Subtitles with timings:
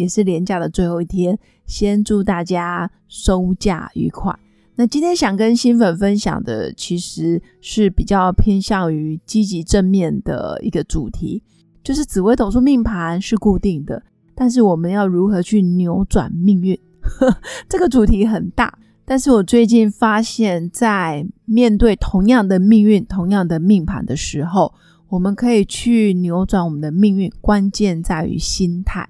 [0.00, 4.34] 也是年假的最后一天，先祝大家收假愉快。
[4.76, 11.42] 那今天想跟新粉分享的，其实是比较偏向于积极正面的一个主题，
[11.84, 14.02] 就是紫微斗数命盘是固定的，
[14.34, 16.78] 但是我们要如何去扭转命运？
[17.68, 18.78] 这个主题很大。
[19.04, 24.72] 但是我最近发现，在面对同样的命运、同样的命盘的时候，
[25.08, 29.06] 我们可以去扭转我们的命运，关键在于心态。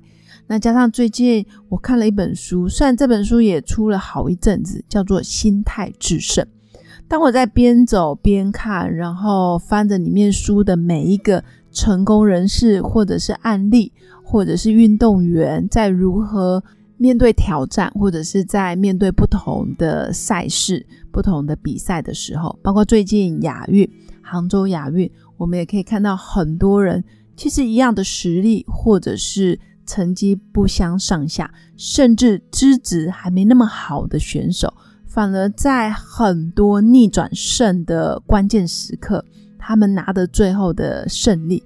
[0.50, 6.44] 那加上最近我看了一本书，虽然这本书也出了好一阵子，叫做《心态制胜》。
[7.06, 13.92] 当我在边走边看，然后翻着里面书的每一个成功人士，或者是案例，
[14.24, 16.60] 或者是运动员，在如何。
[16.96, 27.02] 面对挑战，或者是在面对不同的赛事、不同的比赛的时候，包括最近亚运、杭州亚运，我们也可以看到很多人
[27.34, 29.58] 其实一样的实力，或者是
[29.90, 34.72] 成绩不相上下，甚至资质还没那么好的选手，
[35.06, 39.24] 反而在很多逆转胜的关键时刻，
[39.58, 41.62] 他们拿的最后的胜利，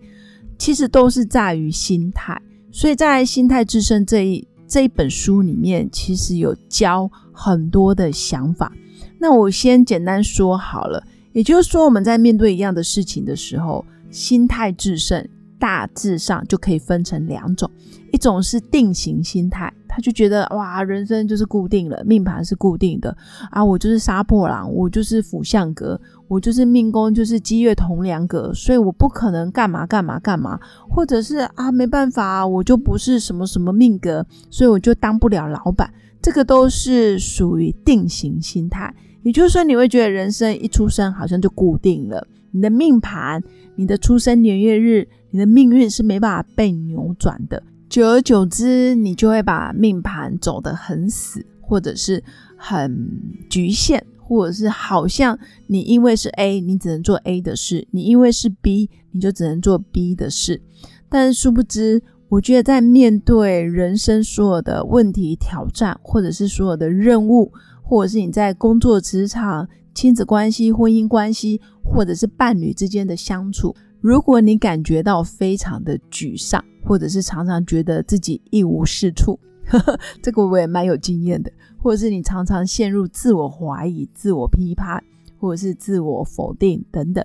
[0.59, 2.41] 其实都是在于心态。
[2.73, 4.49] 所以在心态制胜这一。
[4.67, 8.73] 这一本书里面其实有教很多的想法，
[9.21, 11.07] 那我先简单说好了。
[11.33, 15.29] 也就是说，我们在面对一样的事情的时候，心态制胜，
[15.65, 17.71] 大致上就可以分成两种：
[18.13, 23.17] 一种是定型心态，他就觉得哇，人生就是固定了，命盘是固定的
[23.51, 25.99] 啊，我就是杀破狼，我就是辅相格。
[26.29, 30.61] 我就是命宫，就是积月同梁格，所以我不可能干嘛干嘛干嘛，
[30.91, 35.91] 或者是啊没办法，我就不是什么什么命格，所以我就当不了老板。
[36.21, 43.43] 这个都是属于定型心态，也就是说，你会觉得人生一出生好像就固定了，你的命盘、
[43.75, 47.61] 你的出生年月日、你的命运是没办法被扭转的。
[47.89, 52.23] 久而久之，你就会把命盘走得很死，或者是
[52.57, 53.11] 很
[53.51, 54.07] 局限。
[54.27, 60.63] 或者是好像你因为是 A，你只能做 A 的事；你因为是 B，你就只能做 B 的事。
[61.11, 62.03] 但殊不知，
[62.35, 79.39] 我觉得在面对人生所有的问题、挑战，或者是所有的任务，或者是你在工作、职场、亲子关系、婚姻关系，或者是伴侣之间的相处，如果你感觉到非常的沮丧，或者是常常觉得自己一无是处，
[80.21, 81.53] 这个我也蛮有经验的。
[81.79, 85.01] 或者是你常常陷入自我怀疑、自我批判，
[85.39, 87.25] 或者是自我否定等等，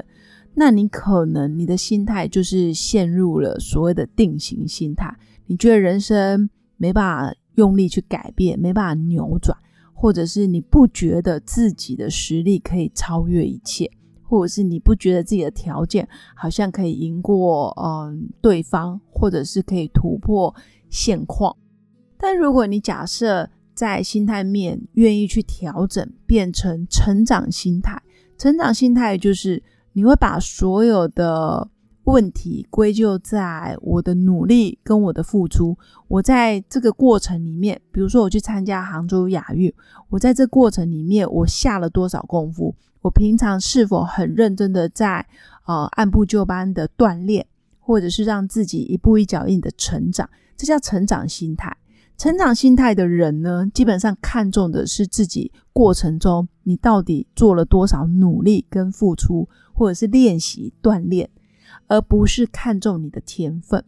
[0.59, 5.17] 那你可能你的心态就是陷入了所谓的定型心态。
[5.45, 9.57] 你觉得人生没办法用力去改变，没办法扭转，
[9.93, 13.89] 或者是你不觉得自己的实力可以超越一切，
[14.21, 16.05] 或者是你不觉得自己的条件
[16.35, 20.53] 好像可以赢过嗯对方，或者是可以突破
[20.89, 21.55] 现况。
[22.17, 28.01] 但如果你假设，在心态面愿意去调整，变成成长心态。
[28.37, 29.63] 成长心态就是
[29.93, 31.67] 你会把所有的
[32.05, 35.77] 问题归咎在我的努力跟我的付出。
[36.07, 39.73] 我在这个过程里面，比如说我去参加杭州亚运，
[40.09, 42.75] 我在这过程里面我下了多少功夫？
[43.01, 45.25] 我平常是否很认真的在
[45.65, 47.45] 呃按部就班的锻炼，
[47.79, 50.29] 或者是让自己一步一脚印的成长？
[50.57, 51.77] 这叫成长心态。
[52.19, 61.29] 成长心态的人呢，基本上看重的是自己过程中你到底做了多少努力跟付出，或者是练习锻炼，
[61.87, 63.81] 而不是看重你的天分。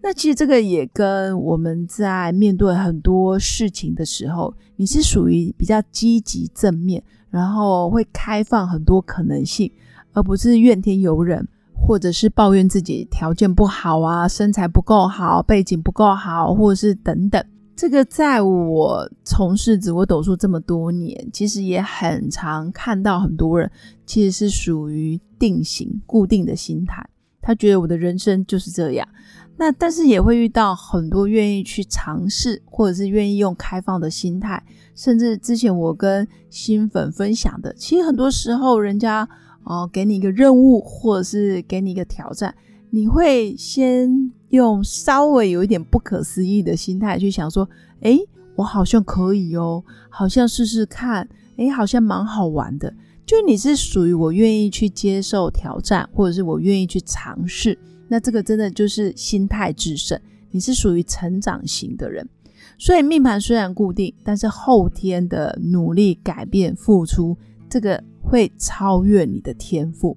[0.00, 9.68] 那其实这个也跟我们在面对很多事情的时候，你是属于比较积极正面，然后会开放很多可能性，
[10.12, 17.44] 而不是怨天尤人，或者是抱怨自己条件不好啊，身材不够好，背景不够好，或者是等等。
[17.74, 23.70] 这个在我从事紫微斗数这么多年，其实也很常看到很多人
[24.06, 27.04] 其实是属于定型、固定的心态。
[27.40, 29.08] 他觉得我的人生就是这样。
[29.56, 34.62] 那但是也会遇到很多愿意去尝试，或者是愿意用开放的心态。
[34.94, 39.28] 甚至之前我跟新粉分享的，其实很多时候人家
[39.64, 42.54] 哦给你一个任务，或者是给你一个挑战，
[42.94, 44.30] 你会先。
[44.52, 47.66] 用稍微有一点不可思议的心态去想说，
[48.00, 48.20] 诶，
[48.54, 52.92] 我好像可以哦，好像试试看，诶，好像蛮好玩的。
[53.24, 57.78] 就你是属于我愿意去接受挑战，或者是我愿意去尝试，
[58.08, 60.20] 那这个真的就是心态制胜。
[60.50, 62.28] 你是属于成长型的人，
[62.76, 67.34] 所以命盘虽然固定，但是后天的努力、改变、付出，
[67.70, 70.14] 这个会超越你的天赋。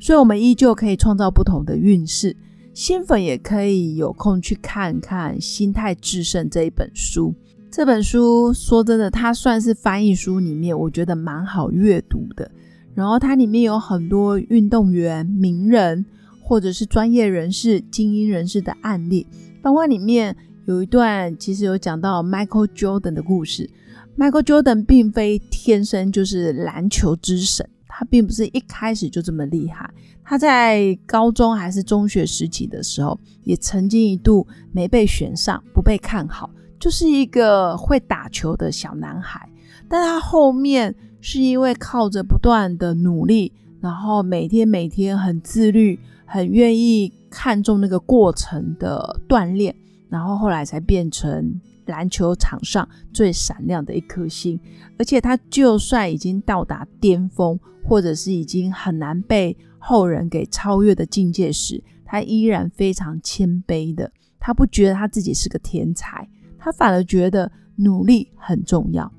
[0.00, 2.36] 所以，我们依旧可以创造不同的运势。
[2.74, 7.34] 新粉也可以有空去看看《心态制胜》这一本书。
[7.70, 12.50] 这本书说真的，它算是翻译书里面我觉得蛮好阅读的。
[12.94, 16.04] 然后它里面有很多运动员、名人
[16.42, 19.26] 或者是专业人士、精英人士的案例，
[19.62, 20.36] 包括里面
[20.66, 23.68] 有一段其实有讲到 Michael Jordan 的故事。
[24.16, 27.68] Michael Jordan 并非天生就是篮球之神。
[27.98, 29.90] 他并不是一开始就这么厉害，
[30.22, 39.48] 他在高中还是中学时期的时候，也曾经一度没被选上，不被看好，就是一个会打球的小男孩。
[39.88, 43.50] 但他后面是因为靠着不断的努力，
[43.80, 49.74] 然后每天每天很自律，很愿意看重那个过程的锻炼，
[50.10, 51.58] 然后后来才变成。
[51.86, 54.60] 篮球场上最闪亮的一颗星，
[54.98, 64.12] 而且他就算已经到达巅峰，或者是已经很难被后人给超越的境界时，他依然非常谦卑的。
[64.38, 66.28] 他不觉得他自己是个天才，
[66.58, 69.12] 他反而觉得努力很重要。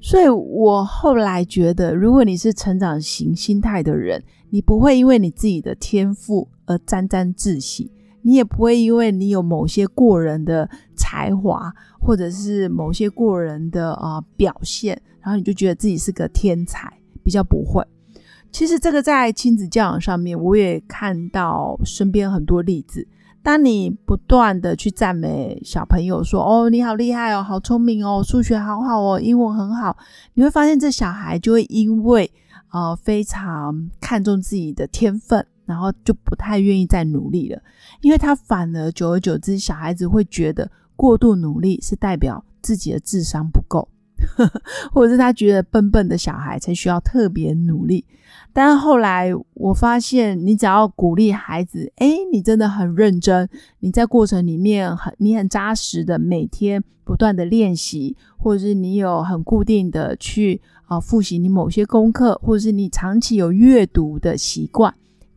[0.00, 7.90] 所以我后来觉得，如果你是成长型心态的人，你不会因为你自己的天赋而沾沾自喜。
[8.26, 16.90] 你也不会因为你有某些过人的才华，或者是某些过人的啊表现，然后你就觉得自己是个天才，
[17.22, 17.86] 比较不会。
[18.50, 23.06] 其实这个在亲子教养上面，我也看到身边很多例子。
[23.42, 29.98] 当你不断的去赞美小朋友，说：“哦，你好厉害哦，好聪明哦，数学好好哦，英文很好。”
[30.32, 32.30] 你会发现这小孩就会因为
[32.72, 35.46] 呃非常看重自己的天分。
[35.66, 37.60] 然后就不太愿意再努力了，
[38.00, 43.88] 因为他反而久而久之，小孩子会觉得过度努力是代表自己的智商不够，
[44.92, 48.04] 或者是他觉得笨笨的小孩才需要特别努力。
[48.52, 53.48] 但后来我发现，你只要鼓励孩子，哎，你真的很认真，
[53.80, 64.94] 你在过程里面很你很扎实的每天不断的练习，或者是你有很固定的去啊复习你某些功课，或者是你长期有阅读的习惯。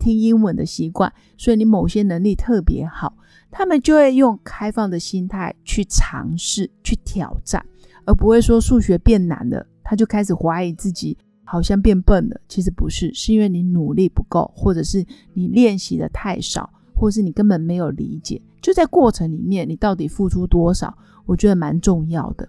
[0.07, 3.18] 听英文的习惯，所以你某些能力特别好，
[3.51, 7.65] 他们就会用开放的心态去尝试、去挑战，
[8.06, 12.39] 而不会说数学变难了，他就开始怀疑自己，好像变笨了。
[12.48, 18.42] 其实不是，是因为你努力不够，或者是你练习的太少，或是你根本没有理解。
[18.62, 22.48] 就在过程里面，你到底付出多少，我觉得蛮重要的。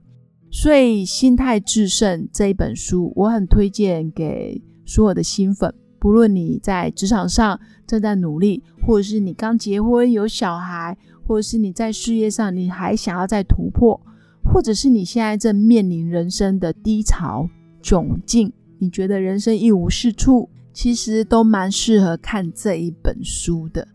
[0.51, 5.75] 所以《心态制胜》这一本书，我很推荐给所有的新粉。
[5.99, 10.97] 不论你在职场上正在努力，或者是你刚结婚有小孩，
[11.27, 14.01] 或者是你在事业上你还想要再突破，
[14.45, 17.49] 或者是你现在正面临人生的低潮
[17.83, 23.87] 窘境，你觉得人生一无是处，其实都蛮适合看这一本书的。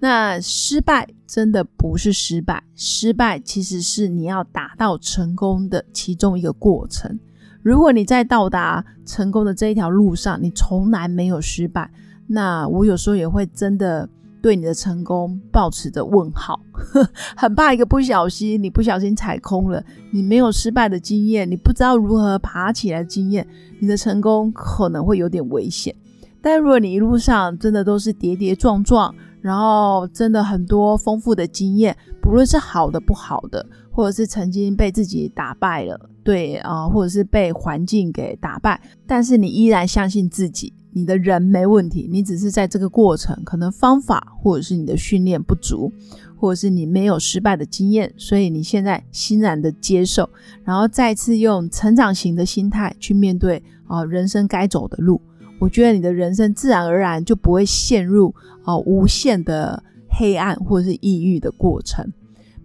[0.00, 7.18] 那失败真的不是失败，失败其实是你要达到成功的其中一个过程。
[7.64, 11.90] 如果你在到达成功的这一条路上，你从来没有失败，
[12.26, 14.06] 那我有时候也会真的
[14.42, 16.60] 对你的成功抱持着问号，
[17.34, 23.46] 很怕一个不小心，你不小心踩空了，你没有失败的经验，你不知道如何爬起来的经验，
[23.80, 25.94] 你的成功可能会有点危险。
[26.42, 33.64] 但如果你一路上真的都是跌跌撞撞，然后真的很多丰富的经验，不论是好的不好的。
[33.96, 45.92] 或者是曾经被自己打败了，对啊，或者是被环境给打败，但是你依然相信自己，你的人没问题，你只是在这个过程可能方法或者是你的训练不足，
[46.36, 50.28] 或者是你没有失败的经验，所以你现在欣然的接受，
[50.64, 55.20] 然后再次用成长型的心态去面对啊人生该走的路，
[55.58, 62.10] 我觉得你的人生自然而然就不会陷入啊无限的黑暗或者是抑郁的过程。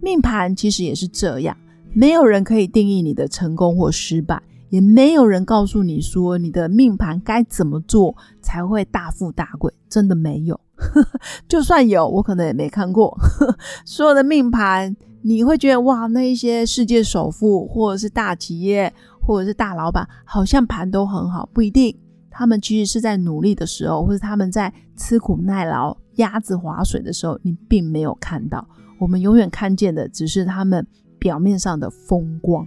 [0.00, 1.54] 命盘其实也是这样，
[1.92, 10.58] 没有人可以定义你的成功或失败，也没有人告诉你说你的命盘该怎么做才会大富大贵，真的没有。
[11.48, 13.16] 就算有，我可能也没看过。
[13.84, 21.94] 所有的命盘，你会觉得哇，那一些世界首富或者是大企业或者是大老板，好像盘都很好，不一定。
[22.30, 28.66] 他们其实是在努力的时候，或者他们在吃苦耐劳、鸭子划水的时候，你并没有看到。
[28.98, 30.86] 我们永远看见的只是他们
[31.20, 32.66] 表面上的风光，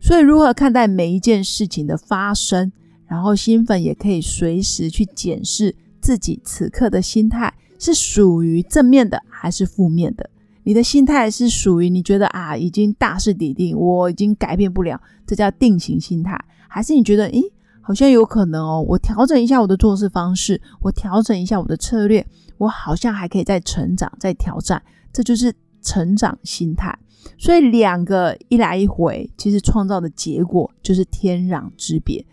[0.00, 2.70] 所以，如何看待每一件事情的发生，
[3.06, 10.28] 然后新粉也可以随时去检视自己此刻的心态是属于正面的还是负面的。
[10.64, 17.42] 你的心态是属于你觉得啊，已经大势已定，我已经改变不了，这叫定型心态，还是你觉得，诶，
[17.80, 22.24] 好像有可能哦，我调整一下我的做事方式，我调整一下我的策略，
[22.58, 24.80] 我好像还可以再成长、再挑战，
[25.12, 25.52] 这就是
[25.82, 26.98] 成长心态。
[27.38, 32.24] 所以两个一来一回，其实创造的结果就是天壤之别。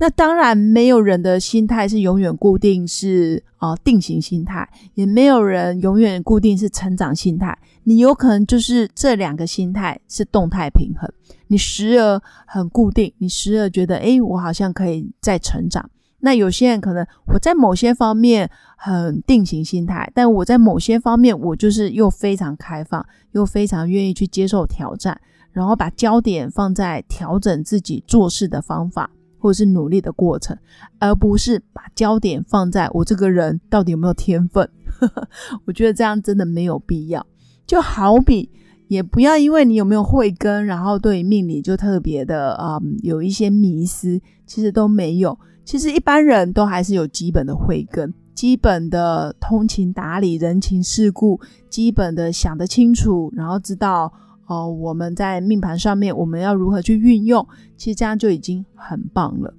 [0.00, 7.58] 那当然，没有人的心态是永远固定是啊定型心态，也没有人永远固定是成长心态。
[7.84, 11.10] 你有可能就是这两个心态是动态平衡，
[11.48, 15.90] 你时而很固定，你时而觉得诶，我好像可以再成长。
[16.20, 25.20] 那有些人可能我在某些方面很定型心态，但我在某些方面我就是又非常开放，又非常愿意去接受挑战，
[25.52, 29.08] 然后把焦点放在调整自己做事的方法
[29.38, 30.58] 或者是努力的过程，
[30.98, 34.68] 而不是把焦点放在我这个人到底有没有天分。
[35.66, 37.24] 我觉得这样真的没有必要。
[37.64, 38.50] 就好比
[38.88, 45.38] 也不要因为你有没有慧根，然后对命理就特别的啊有一些迷思，其实都没有。
[45.68, 54.10] 其实一般人都还是有基本的慧根，基本的通情达理、人情世故，基本的想得清楚，然后知道
[54.46, 57.46] 哦，我们在命盘上面我们要如何去运用，
[57.76, 59.52] 其实这样就已经很棒了。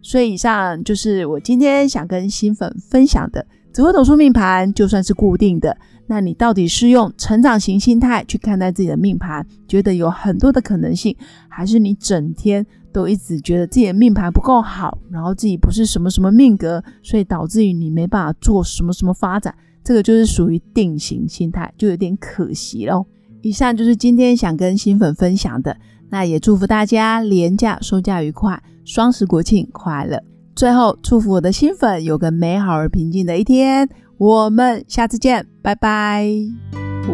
[0.00, 3.44] 所以以上就是我今天想跟新粉分享的
[3.76, 11.14] 紫微斗数命盘，就算是固定的，那你到底是用成长型心态去看待自己的命盘，觉得有很多的可能性，
[11.46, 12.64] 还是你整天？
[12.90, 19.54] 都一直觉得自己的命盘不够好，然后自己不是什么什么命格，所以导致于你没办法做什么什么发展，
[19.84, 23.04] 这个就是属于定型心态，就有点可惜喽。
[23.42, 25.76] 以上就是今天想跟新粉分享的，
[26.08, 30.22] 那也祝福大家廉价收假愉快，双十国庆快乐。
[30.56, 33.86] 最后祝福我的新粉有个美好而平静的一天，
[34.16, 36.26] 我们下次见，拜拜。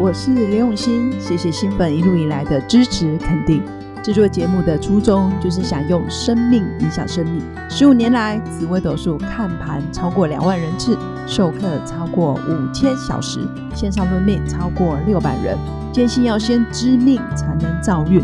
[0.01, 3.61] 我是刘永新，谢谢新粉一路以来的支持肯定。
[4.01, 7.43] 制作节目的初衷就是想用生命影响生命。
[7.69, 10.97] 十五年来，紫微斗数看盘超过两万人次，
[11.27, 13.41] 授课超过五千小时，
[13.75, 15.57] 线上论命超过六百人。
[15.91, 18.23] 坚信要先知命才能造运，